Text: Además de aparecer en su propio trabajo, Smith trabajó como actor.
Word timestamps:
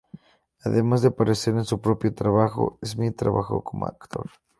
Además 0.63 1.03
de 1.03 1.09
aparecer 1.09 1.53
en 1.53 1.63
su 1.63 1.79
propio 1.79 2.11
trabajo, 2.11 2.79
Smith 2.83 3.15
trabajó 3.15 3.63
como 3.63 3.85
actor. 3.85 4.31